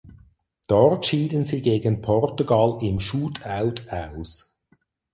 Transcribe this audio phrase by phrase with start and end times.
[0.67, 4.57] Dort schieden sie gegen Portugal im Shootout aus.